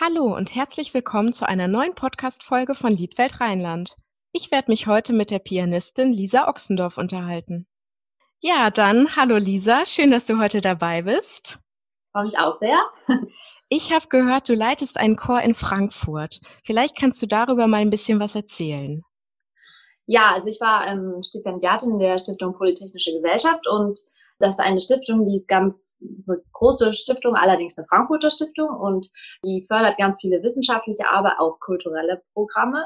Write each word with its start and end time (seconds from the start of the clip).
Hallo 0.00 0.32
und 0.36 0.54
herzlich 0.54 0.94
willkommen 0.94 1.32
zu 1.32 1.44
einer 1.44 1.66
neuen 1.66 1.92
Podcast-Folge 1.92 2.76
von 2.76 2.92
Liedwelt 2.92 3.40
Rheinland. 3.40 3.96
Ich 4.30 4.52
werde 4.52 4.70
mich 4.70 4.86
heute 4.86 5.12
mit 5.12 5.32
der 5.32 5.40
Pianistin 5.40 6.12
Lisa 6.12 6.46
Ochsendorf 6.46 6.98
unterhalten. 6.98 7.66
Ja, 8.38 8.70
dann 8.70 9.16
hallo 9.16 9.38
Lisa, 9.38 9.86
schön, 9.86 10.12
dass 10.12 10.26
du 10.26 10.38
heute 10.38 10.60
dabei 10.60 11.02
bist. 11.02 11.58
Freue 12.12 12.24
mich 12.24 12.38
auch 12.38 12.56
sehr. 12.60 12.78
Ich 13.70 13.92
habe 13.92 14.06
gehört, 14.08 14.48
du 14.48 14.54
leitest 14.54 14.96
einen 14.96 15.16
Chor 15.16 15.42
in 15.42 15.54
Frankfurt. 15.54 16.40
Vielleicht 16.64 16.96
kannst 16.98 17.20
du 17.20 17.26
darüber 17.26 17.66
mal 17.66 17.82
ein 17.82 17.90
bisschen 17.90 18.18
was 18.18 18.34
erzählen. 18.34 19.02
Ja, 20.06 20.32
also 20.32 20.46
ich 20.46 20.58
war 20.58 20.86
ähm, 20.86 21.20
Stipendiatin 21.22 21.98
der 21.98 22.16
Stiftung 22.16 22.54
Polytechnische 22.54 23.12
Gesellschaft 23.12 23.66
und 23.66 23.98
das 24.38 24.54
ist 24.54 24.60
eine 24.60 24.80
Stiftung, 24.80 25.26
die 25.26 25.34
ist 25.34 25.48
ganz, 25.48 25.96
ist 26.12 26.28
eine 26.28 26.40
große 26.52 26.92
Stiftung, 26.94 27.34
allerdings 27.34 27.76
eine 27.76 27.86
Frankfurter 27.86 28.30
Stiftung 28.30 28.68
und 28.68 29.08
die 29.44 29.64
fördert 29.66 29.98
ganz 29.98 30.20
viele 30.20 30.42
wissenschaftliche, 30.42 31.08
aber 31.08 31.40
auch 31.40 31.58
kulturelle 31.60 32.22
Programme. 32.34 32.84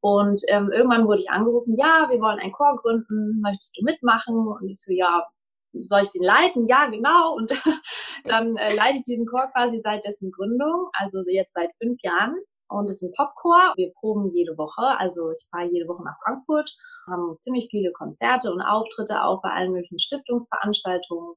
Und 0.00 0.42
ähm, 0.48 0.70
irgendwann 0.70 1.06
wurde 1.06 1.22
ich 1.22 1.30
angerufen, 1.30 1.76
ja, 1.78 2.06
wir 2.10 2.20
wollen 2.20 2.38
einen 2.38 2.52
Chor 2.52 2.76
gründen, 2.76 3.40
möchtest 3.40 3.78
du 3.78 3.84
mitmachen? 3.84 4.36
Und 4.36 4.68
ich 4.68 4.80
so, 4.80 4.92
ja, 4.92 5.24
soll 5.72 6.02
ich 6.02 6.10
den 6.10 6.22
leiten? 6.22 6.66
Ja, 6.66 6.86
genau. 6.88 7.34
Und 7.34 7.52
dann 8.26 8.56
äh, 8.56 8.74
leite 8.74 8.98
ich 8.98 9.02
diesen 9.02 9.26
Chor 9.26 9.50
quasi 9.52 9.80
seit 9.82 10.04
dessen 10.04 10.30
Gründung, 10.30 10.88
also 10.92 11.22
jetzt 11.26 11.54
seit 11.54 11.74
fünf 11.76 12.02
Jahren. 12.02 12.36
Und 12.74 12.90
es 12.90 13.02
ist 13.02 13.08
ein 13.08 13.14
Popchor. 13.16 13.74
Wir 13.76 13.92
proben 13.94 14.30
jede 14.32 14.56
Woche. 14.58 14.98
Also 14.98 15.30
ich 15.30 15.46
fahre 15.50 15.70
jede 15.70 15.88
Woche 15.88 16.02
nach 16.02 16.16
Frankfurt, 16.24 16.70
haben 17.06 17.36
ziemlich 17.40 17.68
viele 17.70 17.92
Konzerte 17.92 18.52
und 18.52 18.60
Auftritte 18.60 19.22
auch 19.22 19.40
bei 19.42 19.50
allen 19.50 19.72
möglichen 19.72 19.98
Stiftungsveranstaltungen. 19.98 21.34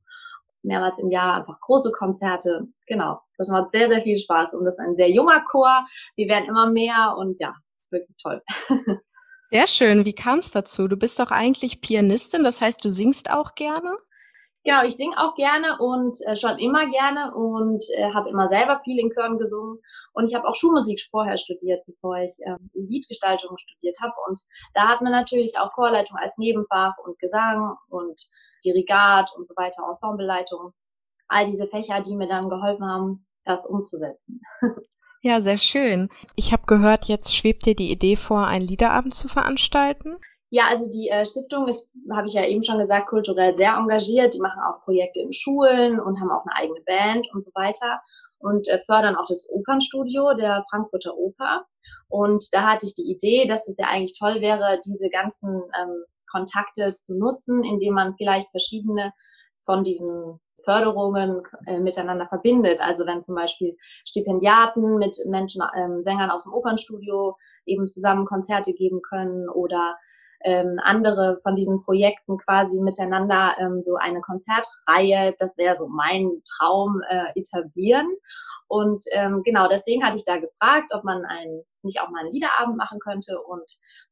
Mehrmals 0.64 0.98
im 0.98 1.12
Jahr 1.12 1.36
einfach 1.36 1.59
große 1.62 1.92
Konzerte. 1.92 2.68
Genau. 2.88 3.22
Das 3.38 3.50
macht 3.50 3.72
sehr, 3.72 3.88
sehr 3.88 4.02
viel 4.02 4.18
Spaß. 4.18 4.54
Und 4.55 4.66
das 4.66 4.80
ist 4.80 4.86
ein 4.86 4.95
sehr 4.95 5.12
junger 5.12 5.44
Chor. 5.52 5.86
Wir 6.16 6.28
werden 6.28 6.45
immer 6.45 6.70
mehr 6.70 7.16
und 7.18 7.40
ja, 7.40 7.54
ist 7.72 7.92
wirklich 7.92 8.17
toll. 8.22 8.42
Sehr 9.50 9.66
schön. 9.67 10.03
Wie 10.03 10.14
kam 10.14 10.40
es 10.40 10.52
dazu? 10.52 10.90
Du 10.90 10.97
bist 10.97 11.19
doch 11.19 11.31
eigentlich 11.31 11.80
Pianistin, 11.80 12.44
das 12.44 12.59
heißt, 12.59 12.84
du 12.84 12.90
singst 12.90 13.30
auch 13.30 13.56
gerne? 13.56 13.97
Genau, 14.68 14.84
ich 14.84 14.98
singe 14.98 15.18
auch 15.18 15.34
gerne 15.36 15.78
und 15.80 16.18
äh, 16.26 16.36
schon 16.36 16.60
immer 16.60 16.90
gerne 16.90 17.34
und 17.34 17.82
äh, 17.96 18.12
habe 18.14 18.28
immer 18.28 18.50
selber 18.50 18.82
viel 18.84 19.00
in 19.00 19.09
Chören 19.14 19.38
gesungen. 19.38 19.80
Und 20.12 20.28
ich 20.28 20.36
habe 20.36 20.46
auch 20.46 20.56
Schulmusik 20.56 21.00
vorher 21.09 21.38
studiert, 21.38 21.86
bevor 21.86 22.18
ich 22.18 22.38
äh, 22.42 22.58
Liedgestaltung 22.74 23.56
studiert 23.56 23.96
habe. 24.02 24.12
Und 24.28 24.42
da 24.74 24.90
hat 24.90 25.02
man 25.02 25.14
natürlich 25.14 25.58
auch 25.58 25.72
Chorleitung 25.72 26.18
als 26.18 26.34
Nebenfach 26.38 26.98
und 26.98 27.18
Gesang 27.18 27.78
und 27.88 28.22
Dirigat 28.66 29.32
und 29.38 29.48
so 29.48 29.56
weiter, 29.56 29.84
Ensembleleitung. 29.88 30.74
All 31.30 31.46
diese 31.46 31.68
Fächer, 31.68 32.02
die 32.02 32.18
mir 32.18 32.28
dann 32.28 32.50
geholfen 32.50 32.86
haben, 32.86 33.26
das 33.46 33.66
umzusetzen. 33.66 34.42
Ja, 35.24 35.42
sehr 35.42 35.58
schön. 35.58 36.09
Ich 36.36 36.54
habe 36.54 36.68
gehört, 36.68 37.06
jetzt 37.06 37.36
schwebt 37.36 37.66
dir 37.66 37.76
die 37.76 37.92
Idee 37.92 38.16
vor, 38.16 38.46
einen 38.46 38.68
Liederabend 38.68 39.16
zu 39.16 39.28
veranstalten. 39.28 40.18
Ja, 40.50 40.67
also 40.70 40.90
die 40.90 41.09
äh, 41.09 41.26
Stiftung 41.26 41.67
ist, 41.67 41.90
habe 42.12 42.28
ich 42.28 42.34
ja 42.34 42.45
eben 42.45 42.64
schon 42.64 42.80
gesagt, 42.80 43.09
kulturell 43.09 43.53
sehr 43.53 43.73
engagiert. 43.73 44.34
Die 44.34 44.40
machen 44.40 44.62
auch 44.62 44.84
Projekte 44.84 45.20
in 45.20 45.34
Schulen 45.34 46.00
und 46.00 46.20
haben 46.22 46.31
auch 46.31 46.45
eine 46.45 46.56
eigene 46.56 46.81
Band 46.86 47.28
und 47.34 47.44
so 47.44 47.52
weiter 47.53 48.02
und 48.40 48.68
äh, 48.70 48.80
fördern 48.86 49.16
auch 49.16 49.25
das 49.28 49.50
Opernstudio 49.50 50.36
der 50.36 50.66
Frankfurter 50.70 51.18
Oper. 51.18 51.66
Und 52.08 52.45
da 52.53 52.64
hatte 52.64 52.86
ich 52.86 52.95
die 52.95 53.12
Idee, 53.12 53.48
dass 53.48 53.68
es 53.68 53.78
ja 53.78 53.88
eigentlich 53.88 54.18
toll 54.18 54.40
wäre, 54.40 54.80
diese 54.86 55.09
ganzen 55.09 55.64
ähm, 55.81 56.03
Kontakte 56.30 56.95
zu 56.95 57.18
nutzen, 57.18 57.64
indem 57.64 57.94
man 57.94 58.16
vielleicht 58.16 58.50
verschiedene 58.52 59.12
von 59.66 59.84
diesen 59.84 60.40
Förderungen 60.64 61.44
äh, 61.66 61.80
miteinander 61.80 62.28
verbindet. 62.28 62.80
Also 62.80 63.06
wenn 63.06 63.22
zum 63.22 63.36
Beispiel 63.36 63.75
Stipendiaten 64.06 64.98
mit 64.98 65.18
Menschen, 65.25 65.62
ähm, 65.75 66.02
Sängern 66.02 66.31
aus 66.31 66.44
dem 66.44 66.53
Opernstudio 66.53 67.36
eben 67.66 67.88
zusammen 67.88 68.25
Konzerte 68.25 68.73
geben 68.73 69.02
können 69.02 69.50
oder 69.50 69.98
ähm, 70.48 70.80
andere 70.81 71.40
von 71.44 71.56
diesen 71.56 71.84
Projekten 71.84 72.38
quasi 72.38 72.80
miteinander 72.80 73.56
ähm, 73.59 73.84
so 73.84 73.96
eine 73.97 74.22
Konzertreihe, 74.22 75.35
das 75.40 75.58
wäre 75.58 75.75
so 75.75 75.90
mein 75.90 76.41
Traum, 76.58 77.02
äh, 77.09 77.38
etablieren. 77.38 78.08
Und 78.69 79.03
ähm, 79.12 79.44
genau 79.44 79.68
deswegen 79.68 80.06
hatte 80.06 80.16
ich 80.16 80.24
da 80.24 80.38
gefragt, 80.38 80.91
ob 80.94 81.03
man 81.03 81.25
einen, 81.25 81.63
nicht 81.84 82.00
auch 82.00 82.09
mal 82.09 82.22
einen 82.22 82.31
Liederabend 82.31 82.78
machen 82.78 83.00
könnte. 83.00 83.41
Und 83.41 83.69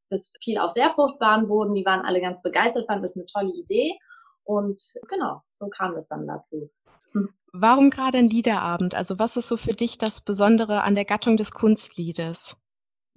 das 0.09 0.33
fiel 0.43 0.57
auf 0.57 0.71
sehr 0.71 0.93
fruchtbaren 0.93 1.47
Boden. 1.47 1.73
Die 1.73 1.85
waren 1.85 2.05
alle 2.05 2.19
ganz 2.19 2.41
begeistert, 2.41 2.85
fanden 2.87 3.03
das 3.03 3.15
eine 3.15 3.25
tolle 3.27 3.53
Idee. 3.53 3.97
Und 4.43 4.81
genau, 5.07 5.41
so 5.53 5.69
kam 5.69 5.95
es 5.95 6.09
dann 6.09 6.27
dazu. 6.27 6.69
Hm. 7.13 7.29
Warum 7.53 7.89
gerade 7.89 8.17
ein 8.17 8.27
Liederabend? 8.27 8.93
Also 8.93 9.19
was 9.19 9.37
ist 9.37 9.47
so 9.47 9.55
für 9.55 9.73
dich 9.73 9.97
das 9.97 10.19
Besondere 10.19 10.81
an 10.81 10.95
der 10.95 11.05
Gattung 11.05 11.37
des 11.37 11.51
Kunstliedes? 11.51 12.57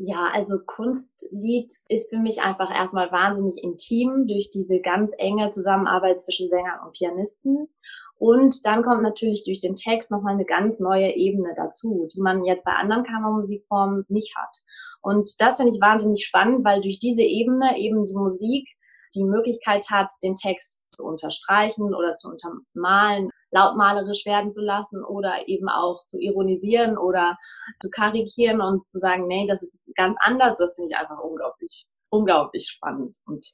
Ja, 0.00 0.30
also 0.32 0.58
Kunstlied 0.64 1.72
ist 1.88 2.10
für 2.10 2.18
mich 2.18 2.40
einfach 2.40 2.70
erstmal 2.70 3.10
wahnsinnig 3.10 3.62
intim 3.62 4.28
durch 4.28 4.48
diese 4.50 4.80
ganz 4.80 5.10
enge 5.18 5.50
Zusammenarbeit 5.50 6.20
zwischen 6.20 6.48
Sängern 6.48 6.86
und 6.86 6.92
Pianisten. 6.92 7.68
Und 8.16 8.64
dann 8.64 8.82
kommt 8.82 9.02
natürlich 9.02 9.44
durch 9.44 9.58
den 9.58 9.74
Text 9.74 10.12
nochmal 10.12 10.34
eine 10.34 10.44
ganz 10.44 10.78
neue 10.78 11.14
Ebene 11.16 11.52
dazu, 11.56 12.08
die 12.14 12.20
man 12.20 12.44
jetzt 12.44 12.64
bei 12.64 12.72
anderen 12.72 13.04
Kammermusikformen 13.04 14.04
nicht 14.08 14.36
hat. 14.36 14.56
Und 15.02 15.40
das 15.40 15.56
finde 15.56 15.72
ich 15.72 15.80
wahnsinnig 15.80 16.24
spannend, 16.24 16.64
weil 16.64 16.80
durch 16.80 17.00
diese 17.00 17.22
Ebene 17.22 17.76
eben 17.78 18.04
die 18.04 18.16
Musik 18.16 18.68
die 19.16 19.24
Möglichkeit 19.24 19.86
hat, 19.90 20.12
den 20.22 20.34
Text 20.34 20.84
zu 20.92 21.04
unterstreichen 21.04 21.94
oder 21.94 22.14
zu 22.14 22.28
untermalen, 22.28 23.30
lautmalerisch 23.50 24.26
werden 24.26 24.50
zu 24.50 24.62
lassen 24.62 25.04
oder 25.04 25.48
eben 25.48 25.68
auch 25.68 26.04
zu 26.06 26.18
ironisieren 26.18 26.98
oder 26.98 27.36
zu 27.80 27.90
karikieren 27.90 28.60
und 28.60 28.86
zu 28.86 28.98
sagen, 28.98 29.26
nee, 29.26 29.46
das 29.46 29.62
ist 29.62 29.90
ganz 29.96 30.16
anders. 30.20 30.58
Das 30.58 30.74
finde 30.74 30.90
ich 30.90 30.96
einfach 30.96 31.18
unglaublich, 31.18 31.86
unglaublich 32.10 32.66
spannend 32.68 33.16
und 33.26 33.46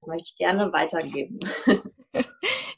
das 0.00 0.08
möchte 0.08 0.30
ich 0.32 0.36
gerne 0.36 0.72
weitergeben. 0.72 1.40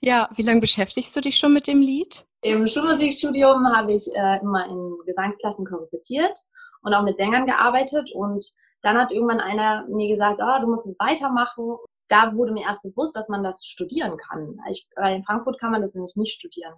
Ja, 0.00 0.30
wie 0.34 0.42
lange 0.42 0.60
beschäftigst 0.60 1.14
du 1.14 1.20
dich 1.20 1.36
schon 1.36 1.52
mit 1.52 1.66
dem 1.66 1.80
Lied? 1.80 2.24
Im 2.42 2.66
Schulmusikstudium 2.66 3.66
habe 3.74 3.92
ich 3.92 4.08
äh, 4.14 4.38
immer 4.40 4.66
in 4.66 4.96
Gesangsklassen 5.04 5.66
korrepetiert 5.66 6.38
und 6.82 6.94
auch 6.94 7.02
mit 7.02 7.18
Sängern 7.18 7.44
gearbeitet 7.44 8.10
und 8.14 8.46
dann 8.82 8.96
hat 8.96 9.12
irgendwann 9.12 9.40
einer 9.40 9.86
mir 9.88 10.08
gesagt, 10.08 10.40
oh, 10.42 10.60
du 10.62 10.68
musst 10.68 10.86
es 10.86 10.98
weitermachen 10.98 11.76
da 12.10 12.34
wurde 12.34 12.52
mir 12.52 12.64
erst 12.64 12.82
bewusst, 12.82 13.16
dass 13.16 13.28
man 13.28 13.42
das 13.42 13.64
studieren 13.64 14.16
kann. 14.16 14.58
Ich, 14.70 14.88
weil 14.96 15.16
in 15.16 15.22
Frankfurt 15.22 15.58
kann 15.60 15.72
man 15.72 15.80
das 15.80 15.94
nämlich 15.94 16.16
nicht 16.16 16.34
studieren. 16.34 16.74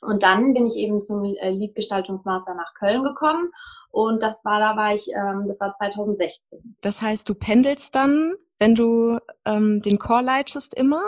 Und 0.00 0.22
dann 0.22 0.54
bin 0.54 0.66
ich 0.66 0.76
eben 0.76 1.00
zum 1.00 1.24
äh, 1.24 1.50
Liedgestaltungsmaster 1.50 2.54
nach 2.54 2.72
Köln 2.74 3.02
gekommen 3.04 3.50
und 3.90 4.22
das 4.22 4.44
war, 4.44 4.58
da 4.58 4.76
war 4.76 4.94
ich, 4.94 5.08
ähm, 5.14 5.44
das 5.46 5.60
war 5.60 5.72
2016. 5.72 6.76
Das 6.80 7.02
heißt, 7.02 7.28
du 7.28 7.34
pendelst 7.34 7.94
dann, 7.94 8.34
wenn 8.58 8.74
du 8.74 9.18
ähm, 9.44 9.82
den 9.82 9.98
Chor 9.98 10.22
leitest, 10.22 10.74
immer? 10.74 11.02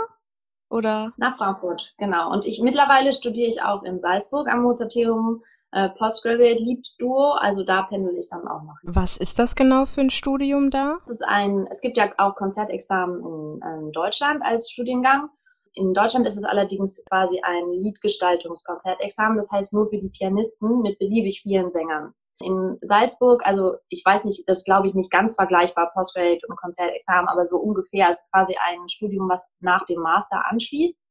Oder? 0.68 1.12
Nach 1.16 1.36
Frankfurt, 1.36 1.94
genau. 1.98 2.32
Und 2.32 2.46
ich 2.46 2.60
mittlerweile 2.62 3.12
studiere 3.12 3.48
ich 3.48 3.62
auch 3.62 3.82
in 3.82 4.00
Salzburg 4.00 4.48
am 4.48 4.62
Mozarteum 4.62 5.42
äh, 5.72 5.88
Postgraduate 5.90 6.62
Lead 6.62 6.86
Duo, 6.98 7.32
also 7.32 7.64
da 7.64 7.82
pendel 7.82 8.16
ich 8.18 8.28
dann 8.28 8.46
auch 8.46 8.62
noch. 8.62 8.76
Was 8.82 9.16
ist 9.16 9.38
das 9.38 9.54
genau 9.54 9.86
für 9.86 10.02
ein 10.02 10.10
Studium 10.10 10.70
da? 10.70 10.98
Es 11.06 11.12
ist 11.12 11.26
ein, 11.26 11.66
es 11.70 11.80
gibt 11.80 11.96
ja 11.96 12.12
auch 12.18 12.36
Konzertexamen 12.36 13.20
in, 13.20 13.60
in 13.84 13.92
Deutschland 13.92 14.42
als 14.44 14.70
Studiengang. 14.70 15.30
In 15.74 15.94
Deutschland 15.94 16.26
ist 16.26 16.36
es 16.36 16.44
allerdings 16.44 17.02
quasi 17.08 17.40
ein 17.42 17.72
Liedgestaltungskonzertexamen, 17.72 19.36
das 19.36 19.50
heißt 19.50 19.72
nur 19.72 19.88
für 19.88 19.98
die 19.98 20.10
Pianisten 20.10 20.82
mit 20.82 20.98
beliebig 20.98 21.40
vielen 21.42 21.70
Sängern. 21.70 22.12
In 22.40 22.76
Salzburg, 22.82 23.46
also 23.46 23.76
ich 23.88 24.02
weiß 24.04 24.24
nicht, 24.24 24.46
das 24.46 24.64
glaube 24.64 24.88
ich 24.88 24.94
nicht 24.94 25.10
ganz 25.10 25.36
vergleichbar, 25.36 25.90
Postgraduate 25.94 26.46
und 26.48 26.56
Konzertexamen, 26.56 27.28
aber 27.28 27.46
so 27.46 27.56
ungefähr 27.56 28.10
ist 28.10 28.30
quasi 28.30 28.54
ein 28.68 28.88
Studium, 28.88 29.28
was 29.30 29.48
nach 29.60 29.84
dem 29.86 30.00
Master 30.00 30.42
anschließt. 30.50 31.06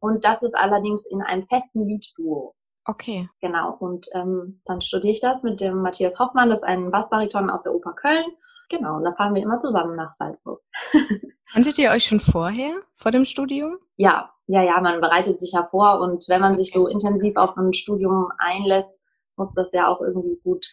Und 0.00 0.24
das 0.24 0.42
ist 0.42 0.56
allerdings 0.56 1.06
in 1.06 1.22
einem 1.22 1.46
festen 1.46 1.86
Liedduo. 1.86 2.54
Okay. 2.84 3.28
Genau. 3.40 3.76
Und 3.78 4.06
ähm, 4.14 4.60
dann 4.64 4.80
studiere 4.80 5.12
ich 5.12 5.20
das 5.20 5.42
mit 5.42 5.60
dem 5.60 5.82
Matthias 5.82 6.18
Hoffmann, 6.18 6.48
das 6.48 6.60
ist 6.60 6.64
ein 6.64 6.90
Bassbariton 6.90 7.50
aus 7.50 7.62
der 7.62 7.74
Oper 7.74 7.92
Köln. 7.92 8.24
Genau, 8.68 8.96
und 8.96 9.04
da 9.04 9.12
fahren 9.12 9.34
wir 9.34 9.42
immer 9.42 9.58
zusammen 9.58 9.96
nach 9.96 10.12
Salzburg. 10.12 10.62
Kanntet 11.52 11.76
ihr 11.78 11.90
euch 11.90 12.04
schon 12.04 12.20
vorher, 12.20 12.80
vor 12.96 13.10
dem 13.10 13.24
Studium? 13.24 13.72
Ja, 13.96 14.32
ja, 14.46 14.62
ja, 14.62 14.80
man 14.80 15.00
bereitet 15.00 15.40
sich 15.40 15.52
ja 15.52 15.66
vor 15.70 16.00
und 16.00 16.28
wenn 16.28 16.40
man 16.40 16.52
okay. 16.52 16.62
sich 16.62 16.72
so 16.72 16.86
intensiv 16.86 17.36
auf 17.36 17.56
ein 17.56 17.72
Studium 17.72 18.28
einlässt, 18.38 19.02
muss 19.36 19.54
das 19.54 19.72
ja 19.72 19.88
auch 19.88 20.00
irgendwie 20.00 20.38
gut 20.42 20.66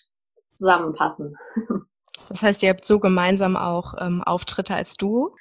zusammenpassen. 0.52 1.36
Das 2.30 2.44
heißt, 2.44 2.62
ihr 2.64 2.72
habt 2.72 2.84
so 2.84 3.00
gemeinsam 3.00 3.56
auch 3.56 3.94
ähm, 4.00 4.22
Auftritte 4.22 4.76
als 4.76 4.98
Duo? 4.98 5.36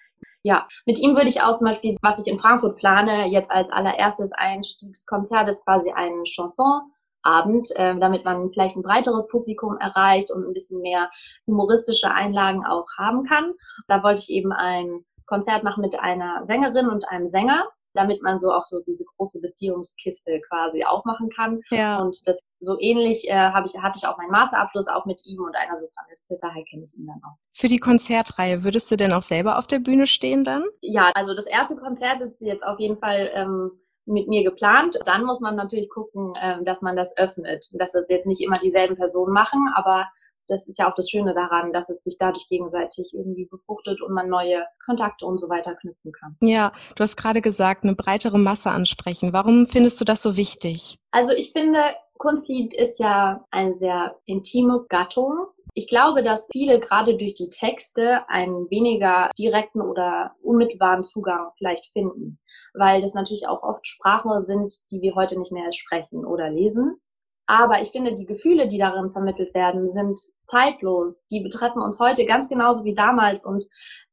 Ja, 0.47 0.69
mit 0.85 1.01
ihm 1.01 1.17
würde 1.17 1.29
ich 1.29 1.43
auch 1.43 1.59
zum 1.59 1.67
Beispiel, 1.67 1.97
was 2.03 2.21
ich 2.21 2.33
in 2.33 2.39
Frankfurt 2.39 2.77
plane, 2.77 3.27
jetzt 3.27 3.51
als 3.51 3.69
allererstes 3.69 4.31
Einstiegskonzert 4.33 5.49
ist 5.49 5.65
quasi 5.65 5.91
ein 5.91 6.23
Chansonabend, 6.25 7.75
äh, 7.75 7.99
damit 7.99 8.25
man 8.25 8.53
vielleicht 8.53 8.77
ein 8.77 8.85
breiteres 8.85 9.27
Publikum 9.27 9.77
erreicht 9.79 10.31
und 10.31 10.47
ein 10.47 10.53
bisschen 10.53 10.83
mehr 10.83 11.11
humoristische 11.49 12.13
Einlagen 12.13 12.65
auch 12.65 12.87
haben 12.97 13.25
kann. 13.25 13.55
Da 13.89 14.05
wollte 14.05 14.23
ich 14.23 14.31
eben 14.31 14.53
ein 14.53 15.05
Konzert 15.27 15.65
machen 15.65 15.81
mit 15.81 15.99
einer 15.99 16.47
Sängerin 16.47 16.91
und 16.91 17.09
einem 17.09 17.29
Sänger. 17.29 17.65
Damit 17.97 18.23
man 18.23 18.39
so 18.39 18.53
auch 18.53 18.65
so 18.65 18.81
diese 18.87 19.05
große 19.05 19.41
Beziehungskiste 19.41 20.41
quasi 20.49 20.85
aufmachen 20.85 21.31
kann. 21.31 21.61
Ja. 21.71 22.01
Und 22.01 22.17
das 22.27 22.41
so 22.61 22.79
ähnlich 22.81 23.29
äh, 23.29 23.35
habe 23.35 23.67
ich, 23.67 23.81
hatte 23.83 23.99
ich 24.03 24.07
auch 24.07 24.17
meinen 24.19 24.31
Masterabschluss 24.31 24.89
auch 24.89 25.07
mit 25.07 25.23
ihm 25.27 25.43
und 25.43 25.57
einer 25.57 25.77
Sopranistin, 25.77 26.39
daher 26.41 26.65
kenne 26.65 26.85
ich 26.85 26.95
ihn 26.95 27.07
dann 27.07 27.21
auch. 27.25 27.37
Für 27.53 27.69
die 27.69 27.79
Konzertreihe, 27.79 28.65
würdest 28.65 28.91
du 28.91 28.97
denn 28.97 29.13
auch 29.13 29.23
selber 29.23 29.59
auf 29.59 29.67
der 29.67 29.79
Bühne 29.79 30.07
stehen 30.07 30.45
dann? 30.45 30.65
Ja, 30.81 31.11
also 31.15 31.35
das 31.35 31.47
erste 31.47 31.77
Konzert 31.77 32.21
ist 32.21 32.41
jetzt 32.41 32.65
auf 32.65 32.79
jeden 32.79 32.99
Fall 32.99 33.31
ähm, 33.35 33.73
mit 34.07 34.29
mir 34.29 34.45
geplant. 34.45 34.99
Dann 35.05 35.25
muss 35.25 35.41
man 35.41 35.57
natürlich 35.57 35.91
gucken, 35.91 36.33
ähm, 36.41 36.65
dass 36.65 36.83
man 36.83 36.97
das 36.97 37.17
öffnet. 37.19 37.67
Dass 37.79 37.93
das 37.93 38.05
jetzt 38.09 38.27
nicht 38.27 38.41
immer 38.41 38.57
dieselben 38.63 38.97
Personen 38.97 39.33
machen, 39.33 39.69
aber 39.75 40.07
das 40.49 40.67
ist 40.67 40.79
ja 40.79 40.89
auch 40.89 40.95
das 40.95 41.11
Schöne 41.11 41.35
daran, 41.35 41.73
dass 41.73 41.91
es 41.91 42.03
sich 42.03 42.17
dadurch 42.19 42.49
gegenseitig 42.49 43.13
irgendwie 43.13 43.47
befruchtet 43.47 44.01
und 44.03 44.13
man 44.15 44.29
neue 44.29 44.65
Kontakte 44.85 45.27
und 45.27 45.39
so 45.39 45.49
weiter 45.49 45.75
knüpfen 45.75 46.13
kann. 46.13 46.37
Ja, 46.41 46.73
du 46.95 47.03
hast 47.03 47.17
gerade 47.17 47.41
gesagt, 47.41 47.85
eine 47.85 47.95
breitere 47.95 48.39
Masse 48.39 48.71
ansprechen. 48.71 49.33
Warum 49.33 49.67
findest 49.67 50.01
du 50.01 50.05
das 50.05 50.23
so 50.23 50.37
wichtig? 50.37 50.99
Also 51.11 51.33
ich 51.33 51.53
finde, 51.53 51.81
Kunstlied 52.19 52.75
ist 52.75 52.99
ja 52.99 53.45
eine 53.51 53.73
sehr 53.73 54.17
intime 54.25 54.85
Gattung. 54.89 55.47
Ich 55.75 55.89
glaube, 55.89 56.23
dass 56.23 56.49
viele 56.53 56.81
gerade 56.81 57.17
durch 57.17 57.35
die 57.35 57.51
Texte 57.51 58.27
einen 58.29 58.71
weniger 58.71 59.31
direkten 59.39 59.83
oder 59.83 60.35
unmittelbaren 60.43 61.05
Zugang 61.05 61.51
vielleicht 61.59 61.87
finden, 61.93 62.39
weil 62.73 63.03
das 63.03 63.13
natürlich 63.13 63.47
auch 63.47 63.63
oft 63.63 63.87
Sprachen 63.87 64.43
sind, 64.45 64.73
die 64.91 65.03
wir 65.03 65.15
heute 65.15 65.39
nicht 65.39 65.53
mehr 65.53 65.71
sprechen 65.73 66.25
oder 66.25 66.49
lesen. 66.49 66.99
Aber 67.47 67.81
ich 67.81 67.91
finde, 67.91 68.15
die 68.15 68.27
Gefühle, 68.27 68.69
die 68.69 68.79
darin 68.79 69.13
vermittelt 69.13 69.55
werden, 69.55 69.89
sind 69.89 70.19
zeitlos. 70.47 71.25
Die 71.31 71.41
betreffen 71.41 71.81
uns 71.81 72.01
heute 72.01 72.27
ganz 72.27 72.49
genauso 72.49 72.85
wie 72.85 72.95
damals. 72.95 73.45
Und, 73.45 73.67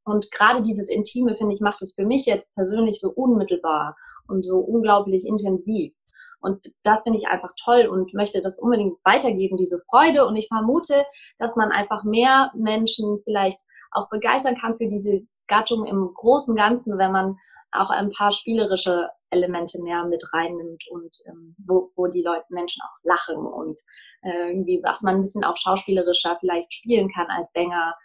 und 0.03 0.31
gerade 0.31 0.61
dieses 0.61 0.89
Intime, 0.89 1.35
finde 1.35 1.55
ich, 1.55 1.61
macht 1.61 1.81
es 1.81 1.93
für 1.93 2.05
mich 2.05 2.25
jetzt 2.25 2.47
persönlich 2.55 2.99
so 2.99 3.09
unmittelbar 3.09 3.95
und 4.27 4.43
so 4.43 4.59
unglaublich 4.59 5.25
intensiv. 5.25 5.93
Und 6.41 6.59
das 6.83 7.03
finde 7.03 7.17
ich 7.17 7.27
einfach 7.27 7.51
toll 7.63 7.87
und 7.87 8.13
möchte 8.13 8.41
das 8.41 8.59
unbedingt 8.59 8.97
weitergeben, 9.03 9.57
diese 9.57 9.79
Freude. 9.89 10.27
Und 10.27 10.35
ich 10.35 10.49
vermute, 10.49 11.05
dass 11.39 11.55
man 11.55 11.71
einfach 11.71 12.03
mehr 12.03 12.51
Menschen 12.53 13.19
vielleicht 13.23 13.61
auch 13.91 14.09
begeistern 14.09 14.57
kann 14.57 14.75
für 14.75 14.87
diese 14.87 15.21
Gattung 15.47 15.85
im 15.85 16.11
großen 16.13 16.55
Ganzen, 16.55 16.97
wenn 16.97 17.11
man 17.11 17.37
auch 17.71 17.89
ein 17.89 18.11
paar 18.11 18.31
spielerische 18.31 19.09
Elemente 19.33 19.81
mehr 19.81 20.05
mit 20.05 20.23
reinnimmt 20.33 20.83
und 20.89 21.15
ähm, 21.27 21.55
wo, 21.57 21.91
wo 21.95 22.07
die 22.07 22.23
Leute 22.23 22.45
Menschen 22.49 22.81
auch 22.83 23.03
lachen 23.03 23.37
und 23.37 23.81
äh, 24.21 24.49
irgendwie, 24.49 24.79
was 24.83 25.01
man 25.01 25.15
ein 25.15 25.21
bisschen 25.21 25.43
auch 25.43 25.57
schauspielerischer 25.57 26.37
vielleicht 26.39 26.73
spielen 26.73 27.09
kann 27.13 27.27
als 27.29 27.51
Sänger. 27.53 27.95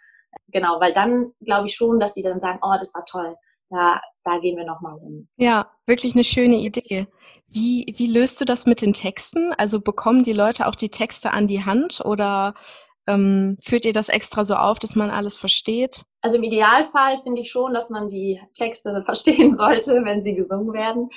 Genau, 0.47 0.79
weil 0.79 0.93
dann 0.93 1.31
glaube 1.41 1.67
ich 1.67 1.75
schon, 1.75 1.99
dass 1.99 2.13
sie 2.13 2.23
dann 2.23 2.39
sagen, 2.39 2.59
oh, 2.61 2.75
das 2.77 2.93
war 2.93 3.05
toll, 3.05 3.35
da, 3.69 4.01
da 4.23 4.39
gehen 4.39 4.57
wir 4.57 4.65
nochmal 4.65 4.99
hin. 4.99 5.27
Ja, 5.37 5.71
wirklich 5.85 6.15
eine 6.15 6.23
schöne 6.23 6.57
Idee. 6.57 7.07
Wie, 7.47 7.93
wie 7.97 8.07
löst 8.07 8.39
du 8.41 8.45
das 8.45 8.65
mit 8.65 8.81
den 8.81 8.93
Texten? 8.93 9.53
Also 9.53 9.79
bekommen 9.79 10.23
die 10.23 10.33
Leute 10.33 10.67
auch 10.67 10.75
die 10.75 10.89
Texte 10.89 11.31
an 11.31 11.47
die 11.47 11.63
Hand 11.65 12.01
oder 12.03 12.53
ähm, 13.09 13.57
führt 13.61 13.85
ihr 13.85 13.93
das 13.93 14.09
extra 14.09 14.43
so 14.45 14.55
auf, 14.55 14.79
dass 14.79 14.95
man 14.95 15.09
alles 15.09 15.35
versteht? 15.35 16.03
Also 16.21 16.37
im 16.37 16.43
Idealfall 16.43 17.21
finde 17.23 17.41
ich 17.41 17.51
schon, 17.51 17.73
dass 17.73 17.89
man 17.89 18.07
die 18.09 18.39
Texte 18.53 19.01
verstehen 19.05 19.53
sollte, 19.53 20.03
wenn 20.03 20.21
sie 20.21 20.35
gesungen 20.35 20.73
werden. 20.73 21.09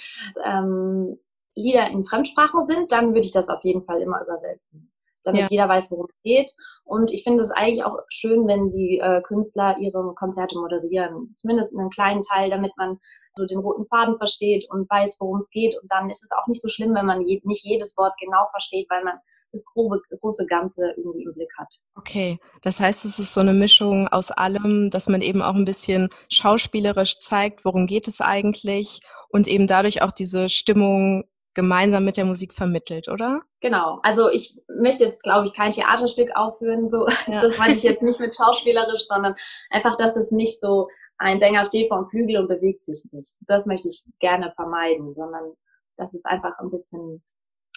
Ähm, 0.44 1.18
Lieder 1.54 1.88
in 1.90 2.04
Fremdsprachen 2.04 2.62
sind, 2.62 2.92
dann 2.92 3.08
würde 3.08 3.26
ich 3.26 3.32
das 3.32 3.50
auf 3.50 3.62
jeden 3.62 3.84
Fall 3.84 4.00
immer 4.00 4.22
übersetzen, 4.22 4.90
damit 5.22 5.42
ja. 5.42 5.46
jeder 5.50 5.68
weiß, 5.68 5.90
worum 5.90 6.06
es 6.06 6.16
geht. 6.22 6.50
Und 6.84 7.12
ich 7.12 7.24
finde 7.24 7.42
es 7.42 7.50
eigentlich 7.50 7.84
auch 7.84 7.98
schön, 8.08 8.48
wenn 8.48 8.70
die 8.70 8.98
äh, 8.98 9.20
Künstler 9.20 9.76
ihre 9.78 10.14
Konzerte 10.14 10.58
moderieren, 10.58 11.34
zumindest 11.36 11.76
einen 11.76 11.90
kleinen 11.90 12.22
Teil, 12.22 12.48
damit 12.48 12.72
man 12.78 12.98
so 13.36 13.44
den 13.44 13.58
roten 13.58 13.86
Faden 13.86 14.16
versteht 14.16 14.66
und 14.70 14.88
weiß, 14.88 15.18
worum 15.20 15.38
es 15.38 15.50
geht. 15.50 15.78
Und 15.80 15.92
dann 15.92 16.08
ist 16.08 16.22
es 16.22 16.30
auch 16.32 16.46
nicht 16.46 16.62
so 16.62 16.68
schlimm, 16.68 16.94
wenn 16.94 17.06
man 17.06 17.20
je 17.26 17.42
nicht 17.44 17.64
jedes 17.64 17.96
Wort 17.98 18.14
genau 18.18 18.46
versteht, 18.50 18.88
weil 18.88 19.04
man 19.04 19.18
das 19.52 19.64
grobe, 19.66 20.00
große 20.20 20.46
Ganze 20.46 20.93
irgendwie 20.96 21.25
im 21.25 21.34
Blick 21.34 21.50
hat. 21.58 21.69
Okay, 21.94 22.38
das 22.62 22.81
heißt, 22.81 23.04
es 23.04 23.19
ist 23.19 23.34
so 23.34 23.40
eine 23.40 23.52
Mischung 23.52 24.08
aus 24.08 24.31
allem, 24.31 24.90
dass 24.90 25.08
man 25.08 25.20
eben 25.20 25.43
auch 25.43 25.54
ein 25.54 25.64
bisschen 25.64 26.08
schauspielerisch 26.31 27.20
zeigt, 27.20 27.64
worum 27.64 27.87
geht 27.87 28.08
es 28.08 28.20
eigentlich 28.20 29.00
und 29.28 29.46
eben 29.46 29.66
dadurch 29.66 30.02
auch 30.02 30.12
diese 30.12 30.49
Stimmung 30.49 31.25
gemeinsam 31.54 32.04
mit 32.04 32.16
der 32.16 32.25
Musik 32.25 32.54
vermittelt, 32.54 33.08
oder? 33.08 33.43
Genau. 33.60 34.00
Also 34.02 34.31
ich 34.31 34.58
möchte 34.69 35.04
jetzt, 35.04 35.22
glaube 35.22 35.46
ich, 35.46 35.52
kein 35.52 35.70
Theaterstück 35.70 36.34
aufführen. 36.34 36.90
So, 36.90 37.06
ja. 37.26 37.38
das 37.38 37.58
meine 37.58 37.75
ich 37.75 37.82
jetzt 37.82 38.02
nicht 38.02 38.20
mit 38.20 38.34
schauspielerisch, 38.34 39.06
sondern 39.06 39.34
einfach, 39.70 39.96
dass 39.98 40.16
es 40.16 40.31
nicht 40.31 40.60
so 40.60 40.88
ein 41.19 41.40
Sänger 41.40 41.64
steht 41.64 41.88
vor 41.88 41.98
dem 41.98 42.06
Flügel 42.06 42.38
und 42.38 42.48
bewegt 42.48 42.84
sich 42.84 43.05
nicht. 43.12 43.38
Das 43.46 43.66
möchte 43.66 43.88
ich 43.88 44.05
gerne 44.19 44.52
vermeiden, 44.56 45.12
sondern 45.12 45.52
dass 45.96 46.14
es 46.14 46.25
einfach 46.25 46.58
ein 46.58 46.70
bisschen 46.70 47.22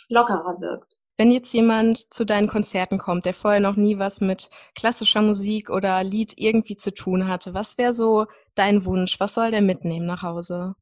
lockerer 0.10 0.60
wirkt. 0.62 0.98
Wenn 1.18 1.32
jetzt 1.32 1.54
jemand 1.54 2.14
zu 2.14 2.26
deinen 2.26 2.50
Konzerten 2.50 2.98
kommt, 2.98 3.26
der 3.26 3.34
vorher 3.34 3.62
noch 3.62 3.78
nie 3.78 4.00
was 4.00 4.20
mit 4.20 4.50
klassischer 4.76 5.22
Musik 5.22 5.70
oder 5.70 6.04
Lied 6.04 6.34
irgendwie 6.38 6.76
zu 6.76 6.94
tun 6.94 7.28
hatte, 7.28 7.54
was 7.54 7.78
wäre 7.78 7.94
so 7.94 8.26
dein 8.56 8.84
Wunsch? 8.86 9.20
Was 9.20 9.34
soll 9.34 9.52
der 9.52 9.62
mitnehmen 9.62 10.06
nach 10.06 10.24
Hause? 10.24 10.76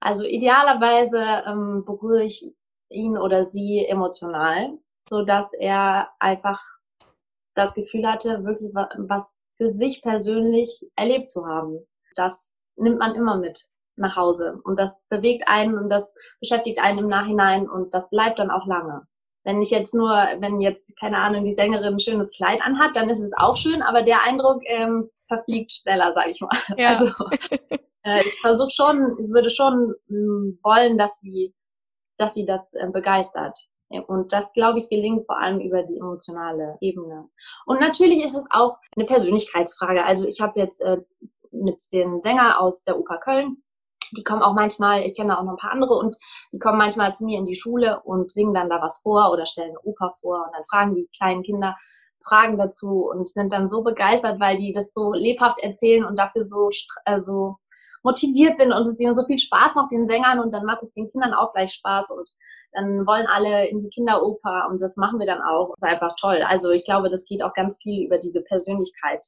Also 0.00 0.26
idealerweise 0.26 1.44
ähm, 1.46 1.84
berühre 1.84 2.24
ich 2.24 2.54
ihn 2.88 3.16
oder 3.16 3.44
sie 3.44 3.84
emotional, 3.88 4.78
so 5.08 5.22
dass 5.22 5.52
er 5.52 6.08
einfach 6.18 6.60
das 7.54 7.74
Gefühl 7.74 8.06
hatte, 8.06 8.44
wirklich 8.44 8.72
was 8.72 9.36
für 9.56 9.68
sich 9.68 10.02
persönlich 10.02 10.88
erlebt 10.96 11.30
zu 11.30 11.46
haben. 11.46 11.86
Das 12.14 12.56
nimmt 12.76 12.98
man 12.98 13.14
immer 13.14 13.36
mit 13.36 13.60
nach 13.96 14.16
Hause 14.16 14.60
und 14.64 14.78
das 14.78 15.02
bewegt 15.08 15.44
einen 15.46 15.76
und 15.76 15.88
das 15.88 16.14
beschäftigt 16.40 16.78
einen 16.78 16.98
im 16.98 17.08
Nachhinein 17.08 17.68
und 17.68 17.94
das 17.94 18.10
bleibt 18.10 18.38
dann 18.38 18.50
auch 18.50 18.66
lange. 18.66 19.06
Wenn 19.48 19.62
ich 19.62 19.70
jetzt 19.70 19.94
nur, 19.94 20.10
wenn 20.10 20.60
jetzt, 20.60 20.94
keine 21.00 21.16
Ahnung, 21.16 21.42
die 21.42 21.54
Sängerin 21.54 21.94
ein 21.94 21.98
schönes 21.98 22.32
Kleid 22.32 22.60
anhat, 22.60 22.94
dann 22.96 23.08
ist 23.08 23.22
es 23.22 23.32
auch 23.34 23.56
schön, 23.56 23.80
aber 23.80 24.02
der 24.02 24.22
Eindruck 24.22 24.60
ähm, 24.66 25.08
verfliegt 25.26 25.72
schneller, 25.72 26.12
sag 26.12 26.28
ich 26.28 26.42
mal. 26.42 26.50
Ja. 26.76 26.90
Also 26.90 27.06
äh, 28.04 28.26
ich 28.26 28.38
versuche 28.42 28.70
schon, 28.70 29.16
würde 29.32 29.48
schon 29.48 29.94
mh, 30.08 30.18
hm, 30.18 30.58
wollen, 30.62 30.98
dass 30.98 31.20
sie, 31.20 31.54
dass 32.18 32.34
sie 32.34 32.44
das 32.44 32.74
äh, 32.74 32.90
begeistert. 32.92 33.58
Und 34.06 34.34
das, 34.34 34.52
glaube 34.52 34.80
ich, 34.80 34.90
gelingt 34.90 35.24
vor 35.24 35.38
allem 35.38 35.60
über 35.60 35.82
die 35.82 35.96
emotionale 35.96 36.76
Ebene. 36.82 37.30
Und 37.64 37.80
natürlich 37.80 38.22
ist 38.22 38.36
es 38.36 38.44
auch 38.50 38.76
eine 38.96 39.06
Persönlichkeitsfrage. 39.06 40.04
Also 40.04 40.28
ich 40.28 40.42
habe 40.42 40.60
jetzt 40.60 40.82
äh, 40.82 40.98
mit 41.52 41.82
den 41.90 42.20
Sänger 42.20 42.60
aus 42.60 42.84
der 42.84 42.98
Oper 42.98 43.16
Köln 43.16 43.62
die 44.16 44.24
kommen 44.24 44.42
auch 44.42 44.54
manchmal, 44.54 45.02
ich 45.02 45.14
kenne 45.14 45.38
auch 45.38 45.42
noch 45.42 45.52
ein 45.52 45.58
paar 45.58 45.72
andere 45.72 45.94
und 45.94 46.16
die 46.52 46.58
kommen 46.58 46.78
manchmal 46.78 47.14
zu 47.14 47.24
mir 47.24 47.38
in 47.38 47.44
die 47.44 47.56
Schule 47.56 48.00
und 48.04 48.30
singen 48.30 48.54
dann 48.54 48.68
da 48.68 48.80
was 48.80 48.98
vor 48.98 49.30
oder 49.32 49.46
stellen 49.46 49.70
eine 49.70 49.80
Oper 49.80 50.14
vor 50.20 50.44
und 50.46 50.54
dann 50.54 50.64
fragen 50.70 50.94
die 50.94 51.08
kleinen 51.16 51.42
Kinder 51.42 51.76
Fragen 52.28 52.58
dazu 52.58 53.08
und 53.08 53.28
sind 53.28 53.52
dann 53.52 53.68
so 53.68 53.82
begeistert, 53.82 54.38
weil 54.38 54.58
die 54.58 54.72
das 54.72 54.92
so 54.92 55.12
lebhaft 55.12 55.58
erzählen 55.60 56.04
und 56.04 56.16
dafür 56.16 56.46
so, 56.46 56.68
äh, 57.06 57.20
so 57.20 57.56
motiviert 58.02 58.58
sind 58.58 58.72
und 58.72 58.82
es 58.82 59.00
ihnen 59.00 59.14
so 59.14 59.24
viel 59.24 59.38
Spaß 59.38 59.74
macht, 59.74 59.92
den 59.92 60.06
Sängern 60.06 60.38
und 60.40 60.52
dann 60.52 60.64
macht 60.64 60.82
es 60.82 60.92
den 60.92 61.10
Kindern 61.10 61.34
auch 61.34 61.50
gleich 61.52 61.72
Spaß 61.72 62.10
und 62.10 62.28
dann 62.72 63.06
wollen 63.06 63.26
alle 63.26 63.66
in 63.68 63.82
die 63.82 63.88
Kinderoper 63.88 64.68
und 64.70 64.80
das 64.80 64.96
machen 64.96 65.18
wir 65.18 65.26
dann 65.26 65.40
auch. 65.40 65.74
Das 65.78 65.88
ist 65.88 65.94
einfach 65.94 66.14
toll. 66.20 66.42
Also 66.46 66.70
ich 66.70 66.84
glaube, 66.84 67.08
das 67.08 67.24
geht 67.24 67.42
auch 67.42 67.54
ganz 67.54 67.78
viel 67.82 68.04
über 68.04 68.18
diese 68.18 68.42
Persönlichkeit. 68.42 69.26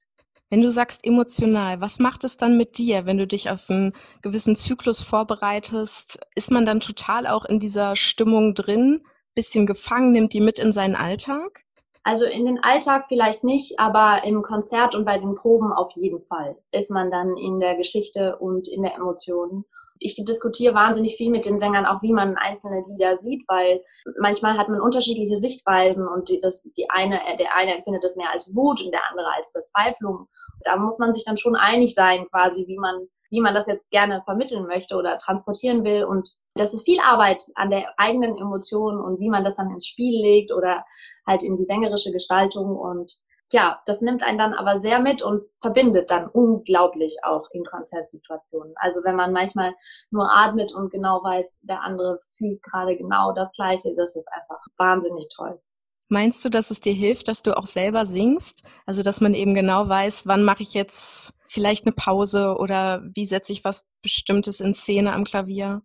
Wenn 0.50 0.62
du 0.62 0.70
sagst 0.70 1.06
emotional, 1.06 1.80
was 1.80 2.00
macht 2.00 2.24
es 2.24 2.36
dann 2.36 2.56
mit 2.56 2.76
dir, 2.76 3.06
wenn 3.06 3.18
du 3.18 3.26
dich 3.28 3.50
auf 3.50 3.70
einen 3.70 3.94
gewissen 4.20 4.56
Zyklus 4.56 5.00
vorbereitest? 5.00 6.18
Ist 6.34 6.50
man 6.50 6.66
dann 6.66 6.80
total 6.80 7.28
auch 7.28 7.44
in 7.44 7.60
dieser 7.60 7.94
Stimmung 7.94 8.54
drin, 8.54 9.04
bisschen 9.36 9.64
gefangen, 9.64 10.10
nimmt 10.10 10.32
die 10.32 10.40
mit 10.40 10.58
in 10.58 10.72
seinen 10.72 10.96
Alltag? 10.96 11.64
Also 12.02 12.26
in 12.26 12.46
den 12.46 12.58
Alltag 12.64 13.04
vielleicht 13.06 13.44
nicht, 13.44 13.78
aber 13.78 14.24
im 14.24 14.42
Konzert 14.42 14.96
und 14.96 15.04
bei 15.04 15.18
den 15.18 15.36
Proben 15.36 15.72
auf 15.72 15.92
jeden 15.94 16.20
Fall 16.22 16.56
ist 16.72 16.90
man 16.90 17.12
dann 17.12 17.36
in 17.36 17.60
der 17.60 17.76
Geschichte 17.76 18.36
und 18.38 18.66
in 18.66 18.82
der 18.82 18.96
Emotion 18.96 19.64
ich 20.00 20.16
diskutiere 20.24 20.74
wahnsinnig 20.74 21.16
viel 21.16 21.30
mit 21.30 21.44
den 21.44 21.60
Sängern, 21.60 21.84
auch 21.84 22.02
wie 22.02 22.12
man 22.12 22.36
einzelne 22.36 22.82
Lieder 22.88 23.18
sieht, 23.18 23.44
weil 23.46 23.82
manchmal 24.18 24.56
hat 24.56 24.68
man 24.68 24.80
unterschiedliche 24.80 25.36
Sichtweisen 25.36 26.08
und 26.08 26.30
die, 26.30 26.38
das, 26.40 26.62
die 26.76 26.88
eine, 26.88 27.20
der 27.38 27.54
eine 27.54 27.74
empfindet 27.74 28.02
es 28.02 28.16
mehr 28.16 28.30
als 28.30 28.56
Wut 28.56 28.82
und 28.82 28.92
der 28.92 29.02
andere 29.10 29.28
als 29.36 29.50
Verzweiflung. 29.50 30.26
Da 30.64 30.76
muss 30.76 30.98
man 30.98 31.12
sich 31.12 31.24
dann 31.24 31.36
schon 31.36 31.54
einig 31.54 31.94
sein, 31.94 32.26
quasi, 32.30 32.66
wie 32.66 32.78
man, 32.78 33.08
wie 33.28 33.40
man 33.40 33.54
das 33.54 33.66
jetzt 33.66 33.90
gerne 33.90 34.22
vermitteln 34.24 34.66
möchte 34.66 34.96
oder 34.96 35.18
transportieren 35.18 35.84
will. 35.84 36.04
Und 36.04 36.30
das 36.54 36.72
ist 36.72 36.84
viel 36.84 36.98
Arbeit 37.00 37.42
an 37.54 37.68
der 37.68 37.92
eigenen 37.98 38.38
Emotion 38.38 38.98
und 38.98 39.20
wie 39.20 39.28
man 39.28 39.44
das 39.44 39.54
dann 39.54 39.70
ins 39.70 39.86
Spiel 39.86 40.18
legt 40.18 40.50
oder 40.50 40.84
halt 41.26 41.44
in 41.44 41.56
die 41.56 41.62
sängerische 41.62 42.10
Gestaltung 42.10 42.74
und 42.74 43.12
ja, 43.52 43.80
das 43.86 44.00
nimmt 44.00 44.22
einen 44.22 44.38
dann 44.38 44.54
aber 44.54 44.80
sehr 44.80 45.00
mit 45.00 45.22
und 45.22 45.42
verbindet 45.60 46.10
dann 46.10 46.28
unglaublich 46.28 47.18
auch 47.24 47.48
in 47.50 47.64
Konzertsituationen. 47.64 48.74
Also 48.76 49.00
wenn 49.04 49.16
man 49.16 49.32
manchmal 49.32 49.74
nur 50.10 50.30
atmet 50.32 50.72
und 50.72 50.90
genau 50.90 51.22
weiß, 51.22 51.58
der 51.62 51.82
andere 51.82 52.20
fühlt 52.36 52.62
gerade 52.62 52.96
genau 52.96 53.32
das 53.32 53.52
Gleiche, 53.52 53.94
das 53.96 54.16
ist 54.16 54.28
einfach 54.32 54.60
wahnsinnig 54.76 55.28
toll. 55.34 55.60
Meinst 56.08 56.44
du, 56.44 56.48
dass 56.48 56.70
es 56.70 56.80
dir 56.80 56.92
hilft, 56.92 57.28
dass 57.28 57.42
du 57.42 57.56
auch 57.56 57.66
selber 57.66 58.04
singst? 58.04 58.64
Also 58.84 59.02
dass 59.02 59.20
man 59.20 59.32
eben 59.34 59.54
genau 59.54 59.88
weiß, 59.88 60.26
wann 60.26 60.42
mache 60.42 60.62
ich 60.62 60.74
jetzt 60.74 61.34
vielleicht 61.46 61.86
eine 61.86 61.92
Pause 61.92 62.56
oder 62.58 63.02
wie 63.14 63.26
setze 63.26 63.52
ich 63.52 63.64
was 63.64 63.86
Bestimmtes 64.02 64.60
in 64.60 64.74
Szene 64.74 65.12
am 65.12 65.24
Klavier? 65.24 65.82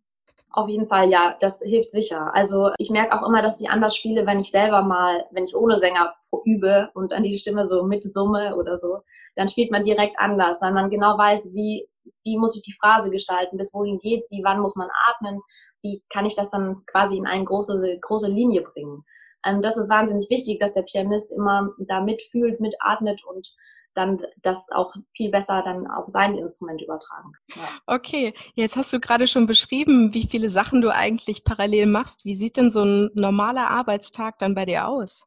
Auf 0.56 0.70
jeden 0.70 0.88
Fall, 0.88 1.10
ja, 1.10 1.36
das 1.42 1.60
hilft 1.60 1.92
sicher. 1.92 2.34
Also 2.34 2.72
ich 2.78 2.90
merke 2.90 3.14
auch 3.14 3.28
immer, 3.28 3.42
dass 3.42 3.60
ich 3.60 3.70
anders 3.70 3.94
spiele, 3.94 4.26
wenn 4.26 4.40
ich 4.40 4.52
selber 4.52 4.84
mal, 4.84 5.26
wenn 5.32 5.44
ich 5.44 5.54
ohne 5.54 5.76
Sänger 5.76 6.16
übe 6.46 6.90
und 6.94 7.12
dann 7.12 7.24
die 7.24 7.38
Stimme 7.38 7.68
so 7.68 7.84
mit 7.84 8.06
Summe 8.06 8.56
oder 8.56 8.78
so, 8.78 9.00
dann 9.36 9.50
spielt 9.50 9.70
man 9.70 9.84
direkt 9.84 10.18
anders, 10.18 10.62
weil 10.62 10.72
man 10.72 10.90
genau 10.90 11.18
weiß, 11.18 11.54
wie, 11.54 11.90
wie 12.24 12.38
muss 12.38 12.56
ich 12.56 12.64
die 12.64 12.76
Phrase 12.80 13.10
gestalten, 13.10 13.58
bis 13.58 13.74
wohin 13.74 14.00
geht 14.00 14.30
sie, 14.30 14.44
wann 14.46 14.62
muss 14.62 14.78
man 14.78 14.88
atmen, 15.10 15.42
wie 15.82 16.02
kann 16.10 16.26
ich 16.26 16.36
das 16.36 16.52
dann 16.52 16.86
quasi 16.86 17.18
in 17.18 17.28
eine 17.28 17.44
große, 17.44 17.98
große 18.00 18.32
Linie 18.32 18.62
bringen. 18.62 19.04
Ähm, 19.46 19.62
das 19.62 19.76
ist 19.76 19.90
wahnsinnig 19.90 20.30
wichtig, 20.30 20.62
dass 20.62 20.74
der 20.74 20.84
Pianist 20.84 21.34
immer 21.34 21.70
da 21.80 22.00
mitfühlt, 22.00 22.62
mitatmet 22.62 23.22
und 23.26 23.54
dann 23.96 24.22
das 24.42 24.68
auch 24.72 24.94
viel 25.16 25.32
besser 25.32 25.62
dann 25.64 25.88
auf 25.88 26.06
sein 26.08 26.36
Instrument 26.36 26.82
übertragen. 26.82 27.32
Ja. 27.56 27.70
Okay, 27.88 28.34
jetzt 28.54 28.76
hast 28.76 28.94
du 28.94 29.00
gerade 29.00 29.28
schon 29.28 29.48
beschrieben, 29.48 30.14
wie 30.14 30.28
viele 30.28 30.50
Sachen 30.50 30.82
du 30.82 30.94
eigentlich 30.94 31.44
parallel 31.44 31.88
machst. 31.88 32.26
Wie 32.26 32.36
sieht 32.36 32.58
denn 32.58 32.70
so 32.70 32.84
ein 32.84 33.10
normaler 33.14 33.70
Arbeitstag 33.70 34.40
dann 34.40 34.56
bei 34.56 34.66
dir 34.66 34.88
aus? 34.88 35.26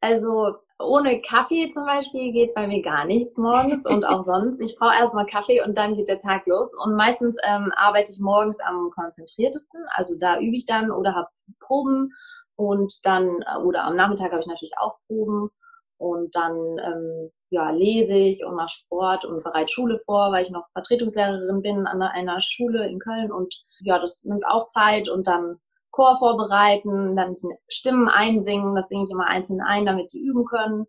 Also 0.00 0.56
ohne 0.80 1.20
Kaffee 1.20 1.68
zum 1.68 1.84
Beispiel 1.86 2.32
geht 2.32 2.54
bei 2.54 2.66
mir 2.66 2.82
gar 2.82 3.04
nichts 3.04 3.38
morgens 3.38 3.86
und 3.86 4.04
auch 4.04 4.24
sonst. 4.24 4.60
Ich 4.60 4.76
brauche 4.76 4.94
erstmal 4.94 5.26
Kaffee 5.26 5.62
und 5.62 5.76
dann 5.76 5.96
geht 5.96 6.08
der 6.08 6.18
Tag 6.18 6.46
los. 6.46 6.70
Und 6.84 6.96
meistens 6.96 7.36
ähm, 7.44 7.72
arbeite 7.76 8.12
ich 8.12 8.20
morgens 8.20 8.60
am 8.60 8.90
konzentriertesten. 8.90 9.80
Also 9.94 10.16
da 10.18 10.38
übe 10.40 10.56
ich 10.56 10.66
dann 10.66 10.90
oder 10.90 11.14
habe 11.14 11.28
Proben 11.60 12.12
und 12.56 12.92
dann, 13.04 13.44
oder 13.64 13.84
am 13.84 13.96
Nachmittag 13.96 14.32
habe 14.32 14.40
ich 14.40 14.46
natürlich 14.46 14.78
auch 14.78 14.98
Proben 15.06 15.50
und 15.98 16.34
dann 16.34 16.54
ähm, 16.78 17.30
ja, 17.52 17.70
lese 17.70 18.16
ich 18.16 18.44
und 18.44 18.56
mache 18.56 18.70
Sport 18.70 19.26
und 19.26 19.44
bereite 19.44 19.70
Schule 19.70 19.98
vor, 20.06 20.32
weil 20.32 20.42
ich 20.42 20.50
noch 20.50 20.64
Vertretungslehrerin 20.72 21.60
bin 21.60 21.86
an 21.86 22.00
einer 22.00 22.40
Schule 22.40 22.88
in 22.88 22.98
Köln 22.98 23.30
und 23.30 23.54
ja, 23.80 23.98
das 23.98 24.24
nimmt 24.24 24.46
auch 24.46 24.66
Zeit 24.68 25.10
und 25.10 25.26
dann 25.26 25.60
Chor 25.90 26.18
vorbereiten, 26.18 27.14
dann 27.14 27.34
die 27.34 27.54
Stimmen 27.68 28.08
einsingen, 28.08 28.74
das 28.74 28.88
singe 28.88 29.04
ich 29.04 29.10
immer 29.10 29.26
einzeln 29.26 29.60
ein, 29.60 29.84
damit 29.84 30.14
die 30.14 30.22
üben 30.22 30.46
können. 30.46 30.86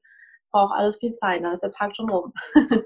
Braucht 0.51 0.73
alles 0.73 0.99
viel 0.99 1.11
Zeit, 1.11 1.43
dann 1.43 1.51
ist 1.51 1.63
der 1.63 1.71
Tag 1.71 1.93
schon 1.97 2.09
rum. 2.09 2.31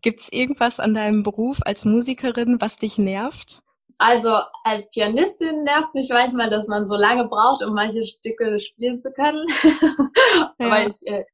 Gibt 0.00 0.20
es 0.20 0.32
irgendwas 0.32 0.80
an 0.80 0.94
deinem 0.94 1.22
Beruf 1.22 1.58
als 1.66 1.84
Musikerin, 1.84 2.58
was 2.62 2.76
dich 2.76 2.96
nervt? 2.96 3.60
Also 3.98 4.38
als 4.64 4.90
Pianistin 4.92 5.64
nervt 5.64 5.94
mich 5.94 6.08
manchmal, 6.08 6.48
dass 6.48 6.68
man 6.68 6.86
so 6.86 6.96
lange 6.96 7.28
braucht, 7.28 7.62
um 7.62 7.74
manche 7.74 8.02
Stücke 8.04 8.58
spielen 8.60 8.98
zu 8.98 9.12
können. 9.12 9.44
Ja. 10.58 10.66
Aber 10.66 10.86
ich 10.86 11.06
äh, 11.06 11.24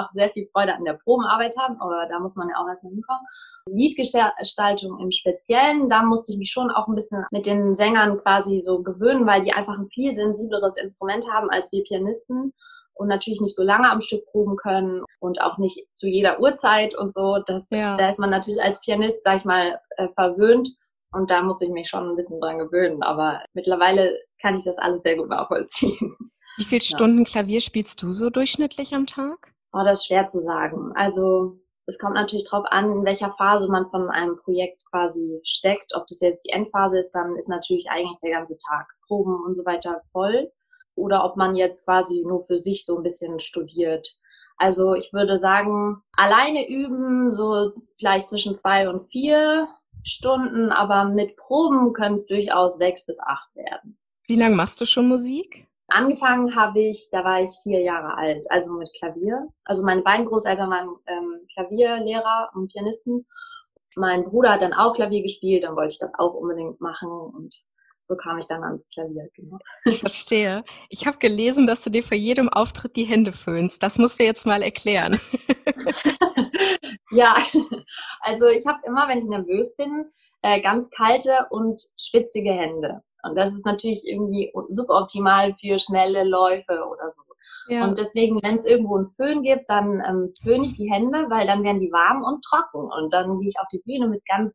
auch 0.00 0.10
sehr 0.10 0.30
viel 0.30 0.48
Freude 0.52 0.74
an 0.74 0.84
der 0.84 0.94
Probenarbeit 1.04 1.54
haben, 1.58 1.80
aber 1.80 2.06
da 2.08 2.18
muss 2.18 2.36
man 2.36 2.48
ja 2.48 2.56
auch 2.56 2.68
erstmal 2.68 2.92
hinkommen. 2.92 3.22
Liedgestaltung 3.66 4.98
im 5.00 5.10
Speziellen, 5.10 5.88
da 5.88 6.02
musste 6.02 6.32
ich 6.32 6.38
mich 6.38 6.50
schon 6.50 6.70
auch 6.70 6.88
ein 6.88 6.94
bisschen 6.94 7.24
mit 7.30 7.46
den 7.46 7.74
Sängern 7.74 8.18
quasi 8.18 8.60
so 8.60 8.82
gewöhnen, 8.82 9.26
weil 9.26 9.42
die 9.42 9.52
einfach 9.52 9.78
ein 9.78 9.88
viel 9.92 10.14
sensibleres 10.14 10.76
Instrument 10.78 11.24
haben 11.30 11.50
als 11.50 11.70
wir 11.72 11.82
Pianisten 11.84 12.52
und 12.94 13.08
natürlich 13.08 13.40
nicht 13.40 13.56
so 13.56 13.62
lange 13.62 13.90
am 13.90 14.00
Stück 14.00 14.24
proben 14.26 14.56
können 14.56 15.02
und 15.20 15.40
auch 15.40 15.58
nicht 15.58 15.86
zu 15.94 16.06
jeder 16.06 16.40
Uhrzeit 16.40 16.96
und 16.96 17.12
so. 17.12 17.38
Das, 17.46 17.68
ja. 17.70 17.96
Da 17.96 18.08
ist 18.08 18.18
man 18.18 18.30
natürlich 18.30 18.62
als 18.62 18.80
Pianist, 18.80 19.22
sag 19.24 19.38
ich 19.38 19.44
mal, 19.44 19.80
äh, 19.96 20.08
verwöhnt 20.14 20.68
und 21.12 21.30
da 21.30 21.42
muss 21.42 21.60
ich 21.62 21.70
mich 21.70 21.88
schon 21.88 22.10
ein 22.10 22.16
bisschen 22.16 22.40
dran 22.40 22.58
gewöhnen. 22.58 23.02
Aber 23.02 23.42
mittlerweile 23.54 24.18
kann 24.40 24.54
ich 24.54 24.64
das 24.64 24.78
alles 24.78 25.00
sehr 25.00 25.16
gut 25.16 25.28
nachvollziehen. 25.28 26.16
Wie 26.56 26.64
viele 26.64 26.82
Stunden 26.82 27.18
ja. 27.18 27.24
Klavier 27.24 27.60
spielst 27.60 28.02
du 28.02 28.10
so 28.10 28.28
durchschnittlich 28.28 28.94
am 28.94 29.06
Tag? 29.06 29.49
Oh, 29.72 29.82
das 29.84 30.00
ist 30.00 30.06
schwer 30.06 30.26
zu 30.26 30.42
sagen. 30.42 30.92
Also 30.94 31.58
es 31.86 31.98
kommt 31.98 32.14
natürlich 32.14 32.48
darauf 32.48 32.66
an, 32.70 32.92
in 32.92 33.04
welcher 33.04 33.34
Phase 33.36 33.68
man 33.68 33.90
von 33.90 34.08
einem 34.10 34.36
Projekt 34.36 34.82
quasi 34.90 35.40
steckt. 35.44 35.92
Ob 35.94 36.06
das 36.06 36.20
jetzt 36.20 36.44
die 36.44 36.50
Endphase 36.50 36.98
ist, 36.98 37.10
dann 37.12 37.36
ist 37.36 37.48
natürlich 37.48 37.88
eigentlich 37.90 38.18
der 38.22 38.32
ganze 38.32 38.56
Tag 38.58 38.86
Proben 39.06 39.42
und 39.44 39.54
so 39.54 39.64
weiter 39.64 40.00
voll. 40.12 40.52
Oder 40.94 41.24
ob 41.24 41.36
man 41.36 41.56
jetzt 41.56 41.84
quasi 41.84 42.22
nur 42.26 42.40
für 42.40 42.60
sich 42.60 42.84
so 42.84 42.96
ein 42.96 43.02
bisschen 43.02 43.38
studiert. 43.38 44.06
Also 44.56 44.94
ich 44.94 45.12
würde 45.12 45.40
sagen, 45.40 46.02
alleine 46.12 46.68
üben 46.68 47.32
so 47.32 47.72
vielleicht 47.98 48.28
zwischen 48.28 48.54
zwei 48.56 48.88
und 48.88 49.08
vier 49.08 49.68
Stunden, 50.04 50.70
aber 50.70 51.06
mit 51.06 51.36
Proben 51.36 51.92
können 51.92 52.14
es 52.14 52.26
durchaus 52.26 52.76
sechs 52.76 53.06
bis 53.06 53.18
acht 53.20 53.54
werden. 53.54 53.98
Wie 54.26 54.36
lange 54.36 54.54
machst 54.54 54.80
du 54.80 54.84
schon 54.84 55.08
Musik? 55.08 55.66
Angefangen 55.90 56.54
habe 56.54 56.80
ich, 56.80 57.08
da 57.10 57.24
war 57.24 57.42
ich 57.42 57.50
vier 57.62 57.80
Jahre 57.80 58.16
alt, 58.16 58.46
also 58.50 58.74
mit 58.74 58.88
Klavier. 58.98 59.48
Also 59.64 59.84
meine 59.84 60.02
beiden 60.02 60.26
Großeltern 60.26 60.70
waren 60.70 60.96
ähm, 61.06 61.46
Klavierlehrer 61.52 62.50
und 62.54 62.72
Pianisten. 62.72 63.26
Mein 63.96 64.24
Bruder 64.24 64.52
hat 64.52 64.62
dann 64.62 64.72
auch 64.72 64.94
Klavier 64.94 65.22
gespielt, 65.22 65.64
dann 65.64 65.76
wollte 65.76 65.94
ich 65.94 65.98
das 65.98 66.12
auch 66.18 66.34
unbedingt 66.34 66.80
machen 66.80 67.10
und 67.10 67.54
so 68.02 68.16
kam 68.16 68.38
ich 68.38 68.46
dann 68.46 68.64
ans 68.64 68.90
Klavier. 68.90 69.28
Genau. 69.34 69.58
Ich 69.84 69.98
verstehe. 70.00 70.64
Ich 70.88 71.06
habe 71.06 71.18
gelesen, 71.18 71.66
dass 71.66 71.84
du 71.84 71.90
dir 71.90 72.02
vor 72.02 72.16
jedem 72.16 72.48
Auftritt 72.48 72.96
die 72.96 73.04
Hände 73.04 73.32
föhnst. 73.32 73.82
Das 73.82 73.98
musst 73.98 74.18
du 74.18 74.24
jetzt 74.24 74.46
mal 74.46 74.62
erklären. 74.62 75.20
ja, 77.12 77.36
also 78.20 78.46
ich 78.46 78.66
habe 78.66 78.80
immer, 78.84 79.08
wenn 79.08 79.18
ich 79.18 79.24
nervös 79.24 79.76
bin, 79.76 80.06
äh, 80.42 80.60
ganz 80.60 80.90
kalte 80.90 81.46
und 81.50 81.82
schwitzige 81.96 82.52
Hände. 82.52 83.02
Und 83.22 83.36
das 83.36 83.54
ist 83.54 83.66
natürlich 83.66 84.02
irgendwie 84.06 84.52
super 84.68 85.00
optimal 85.00 85.54
für 85.60 85.78
schnelle 85.78 86.24
Läufe 86.24 86.84
oder 86.84 87.12
so. 87.12 87.22
Ja. 87.68 87.84
Und 87.84 87.98
deswegen, 87.98 88.42
wenn 88.42 88.56
es 88.56 88.66
irgendwo 88.66 88.96
einen 88.96 89.06
Föhn 89.06 89.42
gibt, 89.42 89.68
dann 89.68 90.02
ähm, 90.06 90.32
föhne 90.42 90.66
ich 90.66 90.74
die 90.74 90.90
Hände, 90.90 91.26
weil 91.28 91.46
dann 91.46 91.62
werden 91.62 91.80
die 91.80 91.92
warm 91.92 92.22
und 92.22 92.42
trocken. 92.44 92.90
Und 92.90 93.12
dann 93.12 93.38
gehe 93.38 93.48
ich 93.48 93.58
auf 93.60 93.68
die 93.72 93.82
Bühne 93.84 94.08
mit 94.08 94.24
ganz 94.26 94.54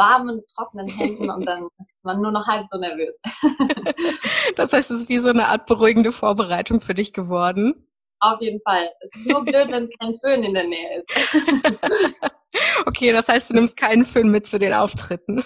warmen, 0.00 0.42
trockenen 0.56 0.88
Händen 0.88 1.30
und 1.30 1.46
dann 1.46 1.68
ist 1.78 1.94
man 2.02 2.20
nur 2.20 2.32
noch 2.32 2.46
halb 2.46 2.64
so 2.66 2.78
nervös. 2.78 3.20
das 4.56 4.72
heißt, 4.72 4.90
es 4.90 5.02
ist 5.02 5.08
wie 5.08 5.18
so 5.18 5.28
eine 5.28 5.46
Art 5.48 5.66
beruhigende 5.66 6.10
Vorbereitung 6.10 6.80
für 6.80 6.94
dich 6.94 7.12
geworden. 7.12 7.86
Auf 8.20 8.40
jeden 8.40 8.60
Fall. 8.62 8.88
Es 9.00 9.16
ist 9.16 9.26
nur 9.26 9.44
blöd, 9.44 9.68
wenn 9.70 9.84
es 9.84 9.90
kein 9.98 10.18
Föhn 10.18 10.42
in 10.42 10.54
der 10.54 10.66
Nähe 10.66 11.02
ist. 11.02 11.36
okay, 12.86 13.12
das 13.12 13.28
heißt, 13.28 13.50
du 13.50 13.54
nimmst 13.54 13.76
keinen 13.78 14.04
Föhn 14.04 14.30
mit 14.30 14.46
zu 14.46 14.58
den 14.58 14.74
Auftritten. 14.74 15.42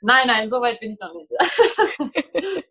Nein, 0.00 0.26
nein, 0.26 0.48
so 0.48 0.60
weit 0.60 0.80
bin 0.80 0.92
ich 0.92 0.98
noch 0.98 1.14
nicht. 1.14 1.32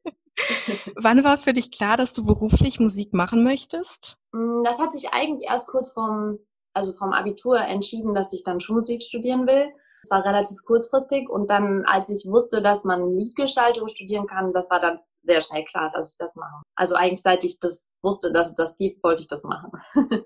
Wann 0.96 1.24
war 1.24 1.38
für 1.38 1.53
dich 1.53 1.72
klar, 1.72 1.98
dass 1.98 2.13
du 2.13 2.25
beruflich 2.25 2.79
Musik 2.79 3.13
machen 3.13 3.43
möchtest? 3.43 4.17
Mm, 4.31 4.63
das 4.63 4.79
hat 4.79 4.93
sich 4.93 5.10
eigentlich 5.12 5.50
erst 5.50 5.67
kurz 5.67 5.91
vom, 5.91 6.39
also 6.74 6.93
vom 6.93 7.12
Abitur 7.13 7.60
entschieden, 7.60 8.13
dass 8.13 8.34
ich 8.34 8.43
dann 8.43 8.60
Schulmusik 8.60 9.03
studieren 9.03 9.48
will. 9.48 9.67
Es 10.03 10.12
war 10.12 10.24
relativ 10.24 10.57
kurzfristig 10.63 11.27
und 11.27 11.50
dann, 11.50 11.84
als 11.86 12.10
ich 12.10 12.29
wusste, 12.31 12.62
dass 12.62 12.84
man 12.84 13.17
Liedgestaltung 13.17 13.88
studieren 13.88 14.27
kann, 14.27 14.53
das 14.53 14.69
war 14.69 14.79
dann 14.79 14.98
sehr 15.24 15.41
schnell 15.41 15.65
klar, 15.65 15.91
dass 15.93 16.12
ich 16.13 16.17
das 16.17 16.36
mache. 16.36 16.62
Also 16.75 16.96
eigentlich, 16.96 17.24
seit 17.24 17.43
ich 17.43 17.60
das 17.60 17.96
wusste, 18.01 18.31
dass 18.31 18.50
es 18.50 18.55
das 18.55 18.77
gibt, 18.77 19.03
wollte 19.03 19.22
ich 19.22 19.27
das 19.27 19.43
machen. 19.43 19.72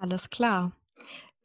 Alles 0.00 0.30
klar. 0.30 0.72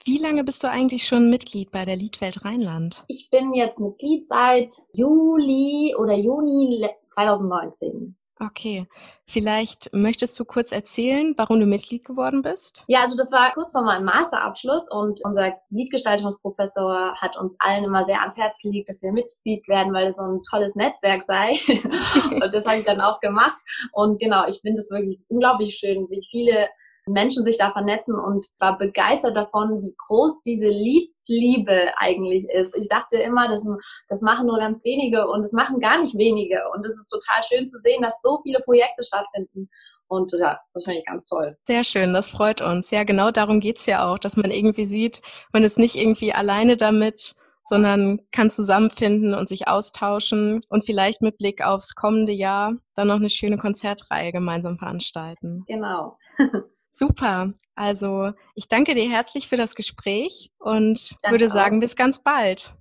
Wie 0.05 0.17
lange 0.17 0.43
bist 0.43 0.63
du 0.63 0.69
eigentlich 0.69 1.05
schon 1.05 1.29
Mitglied 1.29 1.71
bei 1.71 1.83
der 1.83 1.95
Liedwelt 1.95 2.45
Rheinland? 2.45 3.03
Ich 3.07 3.29
bin 3.29 3.53
jetzt 3.53 3.79
Mitglied 3.79 4.27
seit 4.27 4.73
Juli 4.93 5.95
oder 5.97 6.13
Juni 6.13 6.87
2019. 7.09 8.15
Okay, 8.39 8.85
vielleicht 9.25 9.91
möchtest 9.93 10.39
du 10.39 10.45
kurz 10.45 10.71
erzählen, 10.71 11.33
warum 11.37 11.59
du 11.59 11.65
Mitglied 11.65 12.05
geworden 12.05 12.43
bist? 12.43 12.83
Ja, 12.87 13.01
also 13.01 13.17
das 13.17 13.31
war 13.31 13.51
kurz 13.53 13.71
vor 13.71 13.81
meinem 13.81 14.05
Masterabschluss 14.05 14.89
und 14.91 15.21
unser 15.23 15.53
Liedgestaltungsprofessor 15.71 17.15
hat 17.15 17.35
uns 17.37 17.55
allen 17.59 17.83
immer 17.83 18.03
sehr 18.03 18.21
ans 18.21 18.37
Herz 18.37 18.55
gelegt, 18.61 18.89
dass 18.89 19.01
wir 19.01 19.11
Mitglied 19.11 19.67
werden, 19.67 19.91
weil 19.91 20.07
es 20.07 20.17
so 20.17 20.23
ein 20.23 20.41
tolles 20.49 20.75
Netzwerk 20.75 21.23
sei. 21.23 21.53
und 22.31 22.53
das 22.53 22.67
habe 22.67 22.77
ich 22.77 22.85
dann 22.85 23.01
auch 23.01 23.19
gemacht. 23.21 23.59
Und 23.91 24.19
genau, 24.19 24.47
ich 24.47 24.59
finde 24.61 24.81
es 24.81 24.91
wirklich 24.91 25.19
unglaublich 25.29 25.75
schön, 25.75 26.07
wie 26.09 26.25
viele 26.29 26.67
Menschen 27.07 27.43
sich 27.43 27.57
da 27.57 27.71
vernetzen 27.71 28.15
und 28.15 28.45
war 28.59 28.77
begeistert 28.77 29.35
davon, 29.35 29.81
wie 29.81 29.95
groß 30.07 30.41
diese 30.41 30.67
Liedliebe 30.67 31.91
eigentlich 31.97 32.45
ist. 32.53 32.77
Ich 32.77 32.89
dachte 32.89 33.17
immer, 33.17 33.47
das, 33.47 33.67
das 34.09 34.21
machen 34.21 34.47
nur 34.47 34.57
ganz 34.57 34.83
wenige 34.83 35.27
und 35.27 35.41
es 35.41 35.53
machen 35.53 35.79
gar 35.79 36.01
nicht 36.01 36.17
wenige. 36.17 36.61
Und 36.73 36.85
es 36.85 36.93
ist 36.93 37.09
total 37.09 37.43
schön 37.43 37.67
zu 37.67 37.79
sehen, 37.79 38.01
dass 38.01 38.21
so 38.21 38.39
viele 38.43 38.59
Projekte 38.59 39.03
stattfinden. 39.03 39.69
Und 40.09 40.31
ja, 40.39 40.57
das 40.73 40.83
finde 40.85 40.99
ich 40.99 41.05
ganz 41.05 41.25
toll. 41.25 41.57
Sehr 41.65 41.83
schön, 41.83 42.13
das 42.13 42.31
freut 42.31 42.61
uns. 42.61 42.91
Ja, 42.91 43.03
genau 43.03 43.31
darum 43.31 43.59
geht's 43.59 43.85
ja 43.85 44.07
auch, 44.07 44.19
dass 44.19 44.37
man 44.37 44.51
irgendwie 44.51 44.85
sieht, 44.85 45.21
man 45.51 45.63
ist 45.63 45.77
nicht 45.77 45.95
irgendwie 45.95 46.33
alleine 46.33 46.77
damit, 46.77 47.35
sondern 47.67 48.21
kann 48.31 48.49
zusammenfinden 48.49 49.33
und 49.33 49.49
sich 49.49 49.67
austauschen 49.67 50.61
und 50.69 50.85
vielleicht 50.85 51.21
mit 51.21 51.37
Blick 51.37 51.61
aufs 51.61 51.95
kommende 51.95 52.31
Jahr 52.31 52.75
dann 52.95 53.09
noch 53.09 53.17
eine 53.17 53.29
schöne 53.29 53.57
Konzertreihe 53.57 54.31
gemeinsam 54.31 54.77
veranstalten. 54.77 55.65
Genau. 55.67 56.17
Super. 56.91 57.53
Also 57.75 58.31
ich 58.55 58.67
danke 58.67 58.95
dir 58.95 59.09
herzlich 59.09 59.47
für 59.47 59.55
das 59.57 59.75
Gespräch 59.75 60.51
und 60.59 61.15
danke 61.21 61.33
würde 61.33 61.49
sagen, 61.49 61.77
auch. 61.77 61.81
bis 61.81 61.95
ganz 61.95 62.19
bald. 62.19 62.73